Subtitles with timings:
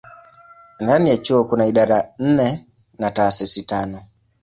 [0.79, 2.65] Ndani ya chuo kuna idara nne
[2.99, 4.05] na taasisi tano.